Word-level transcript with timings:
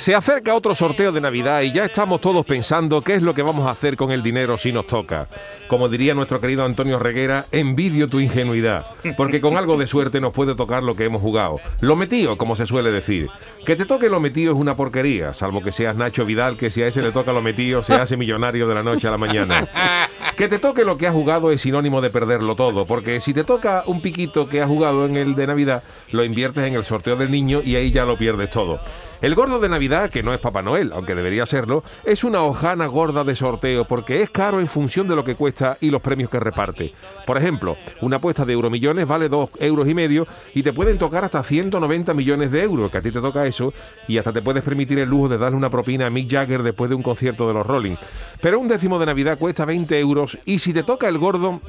Se 0.00 0.14
acerca 0.14 0.54
otro 0.54 0.74
sorteo 0.74 1.12
de 1.12 1.20
Navidad 1.20 1.60
y 1.60 1.72
ya 1.72 1.84
estamos 1.84 2.22
todos 2.22 2.46
pensando 2.46 3.02
qué 3.02 3.16
es 3.16 3.22
lo 3.22 3.34
que 3.34 3.42
vamos 3.42 3.66
a 3.66 3.72
hacer 3.72 3.98
con 3.98 4.10
el 4.10 4.22
dinero 4.22 4.56
si 4.56 4.72
nos 4.72 4.86
toca. 4.86 5.28
Como 5.68 5.90
diría 5.90 6.14
nuestro 6.14 6.40
querido 6.40 6.64
Antonio 6.64 6.98
Reguera, 6.98 7.44
envidio 7.52 8.08
tu 8.08 8.18
ingenuidad, 8.18 8.86
porque 9.18 9.42
con 9.42 9.58
algo 9.58 9.76
de 9.76 9.86
suerte 9.86 10.18
nos 10.18 10.32
puede 10.32 10.54
tocar 10.54 10.82
lo 10.82 10.96
que 10.96 11.04
hemos 11.04 11.20
jugado. 11.20 11.56
Lo 11.82 11.96
metido, 11.96 12.38
como 12.38 12.56
se 12.56 12.64
suele 12.64 12.90
decir. 12.90 13.28
Que 13.66 13.76
te 13.76 13.84
toque 13.84 14.08
lo 14.08 14.20
metido 14.20 14.54
es 14.54 14.58
una 14.58 14.74
porquería, 14.74 15.34
salvo 15.34 15.62
que 15.62 15.70
seas 15.70 15.94
Nacho 15.94 16.24
Vidal, 16.24 16.56
que 16.56 16.70
si 16.70 16.82
a 16.82 16.86
ese 16.86 17.02
le 17.02 17.12
toca 17.12 17.34
lo 17.34 17.42
metido 17.42 17.82
se 17.82 17.92
hace 17.92 18.16
millonario 18.16 18.66
de 18.66 18.74
la 18.74 18.82
noche 18.82 19.06
a 19.06 19.10
la 19.10 19.18
mañana. 19.18 19.68
Que 20.36 20.48
te 20.48 20.58
toque 20.58 20.86
lo 20.86 20.96
que 20.96 21.06
has 21.06 21.12
jugado 21.12 21.50
es 21.50 21.60
sinónimo 21.60 22.00
de 22.00 22.08
perderlo 22.08 22.54
todo, 22.54 22.86
porque 22.86 23.20
si 23.20 23.34
te 23.34 23.44
toca 23.44 23.84
un 23.86 24.00
piquito 24.00 24.48
que 24.48 24.62
has 24.62 24.68
jugado 24.68 25.04
en 25.04 25.16
el 25.16 25.34
de 25.34 25.46
Navidad, 25.46 25.82
lo 26.12 26.24
inviertes 26.24 26.66
en 26.66 26.74
el 26.74 26.84
sorteo 26.84 27.16
del 27.16 27.30
niño 27.30 27.60
y 27.62 27.76
ahí 27.76 27.90
ya 27.90 28.06
lo 28.06 28.16
pierdes 28.16 28.48
todo. 28.48 28.80
El 29.20 29.34
gordo 29.34 29.60
de 29.60 29.68
Navidad, 29.68 30.08
que 30.08 30.22
no 30.22 30.32
es 30.32 30.40
Papá 30.40 30.62
Noel, 30.62 30.92
aunque 30.94 31.14
debería 31.14 31.44
serlo, 31.44 31.84
es 32.04 32.24
una 32.24 32.42
hojana 32.42 32.86
gorda 32.86 33.22
de 33.22 33.36
sorteo 33.36 33.84
porque 33.84 34.22
es 34.22 34.30
caro 34.30 34.60
en 34.60 34.68
función 34.68 35.08
de 35.08 35.14
lo 35.14 35.24
que 35.24 35.34
cuesta 35.34 35.76
y 35.78 35.90
los 35.90 36.00
premios 36.00 36.30
que 36.30 36.40
reparte. 36.40 36.94
Por 37.26 37.36
ejemplo, 37.36 37.76
una 38.00 38.16
apuesta 38.16 38.46
de 38.46 38.54
euromillones 38.54 39.06
vale 39.06 39.28
2 39.28 39.50
euros 39.58 39.86
y 39.88 39.94
medio 39.94 40.26
y 40.54 40.62
te 40.62 40.72
pueden 40.72 40.96
tocar 40.96 41.22
hasta 41.22 41.42
190 41.42 42.14
millones 42.14 42.50
de 42.50 42.62
euros, 42.62 42.90
que 42.90 42.96
a 42.96 43.02
ti 43.02 43.10
te 43.10 43.20
toca 43.20 43.46
eso, 43.46 43.74
y 44.08 44.16
hasta 44.16 44.32
te 44.32 44.40
puedes 44.40 44.62
permitir 44.62 44.98
el 44.98 45.10
lujo 45.10 45.28
de 45.28 45.36
darle 45.36 45.58
una 45.58 45.68
propina 45.68 46.06
a 46.06 46.10
Mick 46.10 46.30
Jagger 46.30 46.62
después 46.62 46.88
de 46.88 46.96
un 46.96 47.02
concierto 47.02 47.46
de 47.46 47.52
los 47.52 47.66
Rolling. 47.66 47.96
Pero 48.40 48.58
un 48.58 48.68
décimo 48.68 48.98
de 48.98 49.04
Navidad 49.04 49.38
cuesta 49.38 49.66
20 49.66 49.98
euros 50.00 50.19
y 50.44 50.58
si 50.58 50.72
te 50.72 50.82
toca 50.82 51.08
el 51.08 51.18
gordo, 51.18 51.60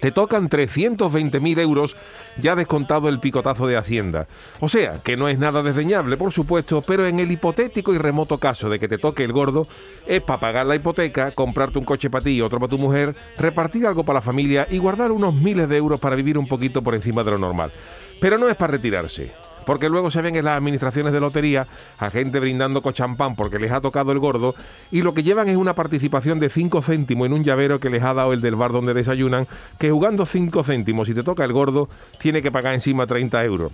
te 0.00 0.12
tocan 0.12 0.48
320.000 0.48 1.60
euros 1.60 1.96
ya 2.38 2.56
descontado 2.56 3.08
el 3.08 3.20
picotazo 3.20 3.66
de 3.66 3.76
Hacienda. 3.76 4.26
O 4.60 4.68
sea, 4.68 5.00
que 5.02 5.16
no 5.16 5.28
es 5.28 5.38
nada 5.38 5.62
desdeñable, 5.62 6.16
por 6.16 6.32
supuesto, 6.32 6.82
pero 6.82 7.06
en 7.06 7.20
el 7.20 7.30
hipotético 7.30 7.94
y 7.94 7.98
remoto 7.98 8.38
caso 8.38 8.68
de 8.68 8.78
que 8.78 8.88
te 8.88 8.98
toque 8.98 9.24
el 9.24 9.32
gordo, 9.32 9.66
es 10.06 10.20
para 10.20 10.40
pagar 10.40 10.66
la 10.66 10.74
hipoteca, 10.74 11.30
comprarte 11.32 11.78
un 11.78 11.84
coche 11.84 12.10
para 12.10 12.24
ti 12.24 12.32
y 12.32 12.40
otro 12.42 12.58
para 12.58 12.70
tu 12.70 12.78
mujer, 12.78 13.14
repartir 13.38 13.86
algo 13.86 14.04
para 14.04 14.18
la 14.18 14.22
familia 14.22 14.66
y 14.70 14.78
guardar 14.78 15.12
unos 15.12 15.34
miles 15.34 15.68
de 15.68 15.76
euros 15.76 16.00
para 16.00 16.16
vivir 16.16 16.38
un 16.38 16.48
poquito 16.48 16.82
por 16.82 16.94
encima 16.94 17.24
de 17.24 17.30
lo 17.30 17.38
normal. 17.38 17.72
Pero 18.20 18.38
no 18.38 18.48
es 18.48 18.56
para 18.56 18.72
retirarse 18.72 19.32
porque 19.64 19.88
luego 19.88 20.10
se 20.10 20.22
ven 20.22 20.36
en 20.36 20.44
las 20.44 20.56
administraciones 20.56 21.12
de 21.12 21.20
lotería 21.20 21.66
a 21.98 22.10
gente 22.10 22.40
brindando 22.40 22.82
cochampán 22.82 23.36
porque 23.36 23.58
les 23.58 23.72
ha 23.72 23.80
tocado 23.80 24.12
el 24.12 24.18
gordo 24.18 24.54
y 24.90 25.02
lo 25.02 25.14
que 25.14 25.22
llevan 25.22 25.48
es 25.48 25.56
una 25.56 25.74
participación 25.74 26.40
de 26.40 26.48
5 26.48 26.82
céntimos 26.82 27.26
en 27.26 27.32
un 27.32 27.44
llavero 27.44 27.80
que 27.80 27.90
les 27.90 28.02
ha 28.02 28.14
dado 28.14 28.32
el 28.32 28.40
del 28.40 28.56
bar 28.56 28.72
donde 28.72 28.94
desayunan, 28.94 29.46
que 29.78 29.90
jugando 29.90 30.26
5 30.26 30.62
céntimos 30.64 31.08
si 31.08 31.14
te 31.14 31.22
toca 31.22 31.44
el 31.44 31.52
gordo 31.52 31.88
tiene 32.18 32.42
que 32.42 32.52
pagar 32.52 32.74
encima 32.74 33.06
30 33.06 33.44
euros. 33.44 33.72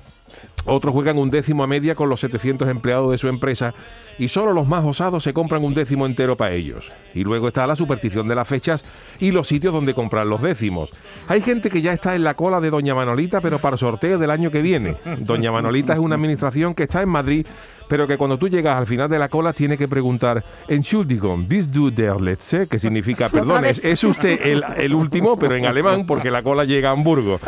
Otros 0.64 0.92
juegan 0.92 1.19
un 1.19 1.31
décimo 1.31 1.64
a 1.64 1.66
media 1.66 1.94
con 1.94 2.09
los 2.09 2.20
700 2.20 2.69
empleados 2.69 3.10
de 3.10 3.19
su 3.19 3.28
empresa 3.28 3.75
y 4.19 4.28
solo 4.28 4.53
los 4.53 4.69
más 4.69 4.84
osados 4.84 5.25
se 5.25 5.32
compran 5.32 5.64
un 5.64 5.75
décimo 5.75 6.06
entero 6.06 6.37
para 6.37 6.54
ellos. 6.54 6.93
Y 7.14 7.25
luego 7.25 7.48
está 7.48 7.66
la 7.66 7.75
superstición 7.75 8.28
de 8.28 8.34
las 8.34 8.47
fechas 8.47 8.84
y 9.19 9.31
los 9.31 9.48
sitios 9.48 9.72
donde 9.72 9.94
comprar 9.94 10.26
los 10.26 10.43
décimos. 10.43 10.91
Hay 11.26 11.41
gente 11.41 11.70
que 11.70 11.82
ya 11.82 11.93
está 11.93 12.14
en 12.14 12.25
la 12.25 12.34
cola 12.34 12.60
de 12.60 12.70
Doña 12.70 12.94
Manolita, 12.94 13.41
pero 13.41 13.59
para 13.59 13.76
sorteo 13.76 14.19
del 14.19 14.31
año 14.31 14.50
que 14.50 14.62
viene. 14.62 14.97
Doña 15.19 15.50
Manolita 15.50 15.79
es 15.88 15.98
una 15.98 16.14
administración 16.16 16.74
que 16.74 16.84
está 16.84 17.02
en 17.02 17.08
Madrid 17.08 17.46
pero 17.91 18.06
que 18.06 18.16
cuando 18.16 18.38
tú 18.38 18.48
llegas 18.48 18.78
al 18.78 18.86
final 18.86 19.10
de 19.10 19.18
la 19.18 19.28
cola 19.28 19.52
tiene 19.52 19.76
que 19.76 19.88
preguntar 19.88 20.44
Entschuldigung, 20.68 21.48
bist 21.48 21.70
du 21.70 21.91
der 21.91 22.20
Letzte? 22.20 22.68
que 22.68 22.78
significa 22.78 23.28
perdón, 23.32 23.64
es, 23.64 23.80
es 23.82 24.04
usted 24.04 24.40
el, 24.44 24.62
el, 24.76 24.94
último, 24.94 25.36
pero 25.36 25.56
en 25.56 25.66
alemán, 25.66 26.06
porque 26.06 26.30
la 26.30 26.44
cola 26.44 26.64
llega 26.64 26.90
a 26.90 26.92
Hamburgo. 26.92 27.40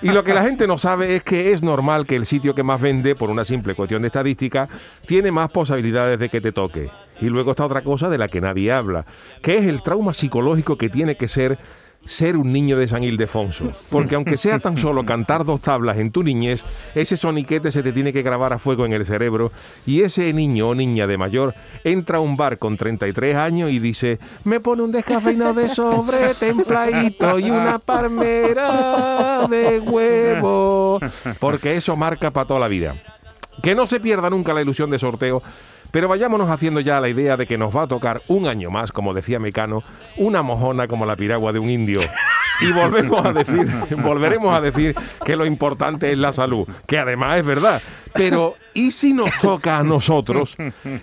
Y 0.00 0.10
lo 0.10 0.22
que 0.22 0.32
la 0.32 0.44
gente 0.44 0.68
no 0.68 0.78
sabe 0.78 1.16
es 1.16 1.24
que 1.24 1.50
es 1.50 1.64
normal 1.64 2.06
que 2.06 2.14
el 2.14 2.24
sitio 2.24 2.54
que 2.54 2.62
más 2.62 2.80
vende, 2.80 3.16
por 3.16 3.30
una 3.30 3.44
simple 3.44 3.74
cuestión 3.74 4.02
de 4.02 4.06
estadística, 4.06 4.68
tiene 5.06 5.32
más 5.32 5.50
posibilidades 5.50 6.20
de 6.20 6.28
que 6.28 6.40
te 6.40 6.52
toque. 6.52 6.88
Y 7.20 7.26
luego 7.26 7.50
está 7.50 7.66
otra 7.66 7.82
cosa 7.82 8.08
de 8.08 8.16
la 8.16 8.28
que 8.28 8.40
nadie 8.40 8.70
habla, 8.70 9.04
que 9.42 9.58
es 9.58 9.66
el 9.66 9.82
trauma 9.82 10.14
psicológico 10.14 10.78
que 10.78 10.88
tiene 10.88 11.16
que 11.16 11.26
ser 11.26 11.58
ser 12.04 12.36
un 12.36 12.52
niño 12.52 12.76
de 12.76 12.88
San 12.88 13.04
Ildefonso. 13.04 13.72
Porque 13.90 14.14
aunque 14.14 14.36
sea 14.36 14.58
tan 14.58 14.76
solo 14.78 15.04
cantar 15.04 15.44
dos 15.44 15.60
tablas 15.60 15.98
en 15.98 16.10
tu 16.10 16.22
niñez, 16.22 16.64
ese 16.94 17.16
soniquete 17.16 17.72
se 17.72 17.82
te 17.82 17.92
tiene 17.92 18.12
que 18.12 18.22
grabar 18.22 18.52
a 18.52 18.58
fuego 18.58 18.86
en 18.86 18.92
el 18.92 19.06
cerebro 19.06 19.52
y 19.86 20.02
ese 20.02 20.32
niño 20.32 20.68
o 20.68 20.74
niña 20.74 21.06
de 21.06 21.18
mayor 21.18 21.54
entra 21.84 22.18
a 22.18 22.20
un 22.20 22.36
bar 22.36 22.58
con 22.58 22.76
33 22.76 23.36
años 23.36 23.70
y 23.70 23.78
dice, 23.78 24.18
me 24.44 24.60
pone 24.60 24.82
un 24.82 24.92
descafeinado 24.92 25.54
de 25.54 25.68
sobre 25.68 26.34
templadito 26.38 27.38
y 27.38 27.50
una 27.50 27.78
palmera 27.78 29.46
de 29.48 29.80
huevo. 29.80 31.00
Porque 31.38 31.76
eso 31.76 31.96
marca 31.96 32.30
para 32.30 32.46
toda 32.46 32.60
la 32.60 32.68
vida. 32.68 32.96
Que 33.62 33.74
no 33.74 33.86
se 33.86 34.00
pierda 34.00 34.30
nunca 34.30 34.52
la 34.52 34.62
ilusión 34.62 34.90
de 34.90 34.98
sorteo 34.98 35.42
pero 35.90 36.08
vayámonos 36.08 36.50
haciendo 36.50 36.80
ya 36.80 37.00
la 37.00 37.08
idea 37.08 37.36
de 37.36 37.46
que 37.46 37.58
nos 37.58 37.76
va 37.76 37.82
a 37.82 37.88
tocar 37.88 38.22
un 38.28 38.46
año 38.46 38.70
más, 38.70 38.92
como 38.92 39.14
decía 39.14 39.38
Mecano, 39.38 39.82
una 40.16 40.42
mojona 40.42 40.88
como 40.88 41.06
la 41.06 41.16
piragua 41.16 41.52
de 41.52 41.58
un 41.58 41.70
indio. 41.70 42.00
Y 42.60 42.72
volvemos 42.72 43.24
a 43.24 43.32
decir, 43.32 43.66
volveremos 44.02 44.54
a 44.54 44.60
decir 44.60 44.94
que 45.24 45.34
lo 45.34 45.46
importante 45.46 46.12
es 46.12 46.18
la 46.18 46.32
salud, 46.32 46.68
que 46.86 46.98
además 46.98 47.38
es 47.38 47.44
verdad. 47.44 47.82
Pero, 48.12 48.56
¿y 48.74 48.90
si 48.90 49.12
nos 49.12 49.30
toca 49.38 49.78
a 49.78 49.82
nosotros? 49.82 50.56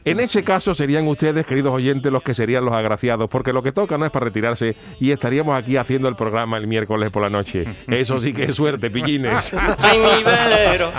En 0.05 0.19
ese 0.19 0.43
caso 0.43 0.73
serían 0.73 1.07
ustedes, 1.07 1.45
queridos 1.45 1.73
oyentes, 1.73 2.11
los 2.11 2.21
que 2.21 2.33
serían 2.33 2.65
los 2.65 2.75
agraciados, 2.75 3.29
porque 3.29 3.53
lo 3.53 3.63
que 3.63 3.71
toca 3.71 3.97
no 3.97 4.05
es 4.05 4.11
para 4.11 4.25
retirarse 4.25 4.75
y 4.99 5.11
estaríamos 5.11 5.57
aquí 5.57 5.77
haciendo 5.77 6.09
el 6.09 6.15
programa 6.15 6.57
el 6.57 6.67
miércoles 6.67 7.09
por 7.09 7.23
la 7.23 7.29
noche. 7.29 7.65
Eso 7.87 8.19
sí 8.19 8.33
que 8.33 8.43
es 8.43 8.55
suerte, 8.55 8.91
pillines. 8.91 9.53
Ay, 9.79 9.97
mi 9.99 10.23
velero, 10.23 10.91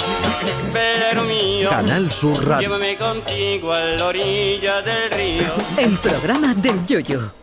velero 0.73 1.25
mío. 1.25 1.48
Canal 1.69 2.11
Sur 2.11 2.47
Radio. 2.47 2.69
Llévame 2.69 2.97
contigo 2.97 3.73
a 3.73 3.81
la 3.81 4.07
orilla 4.07 4.83
del 4.83 5.11
río. 5.11 5.53
El 5.77 5.99
programa 5.99 6.55
del 6.55 6.85
Yoyo. 6.87 7.39